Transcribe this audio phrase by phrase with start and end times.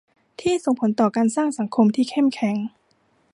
[0.41, 2.55] ที่ส่งผลต่อการสร้างสังคมที่เข้มแข็ง